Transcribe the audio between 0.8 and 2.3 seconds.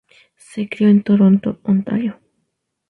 en Toronto, Ontario.